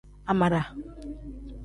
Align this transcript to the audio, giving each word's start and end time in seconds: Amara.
Amara. 0.31 0.61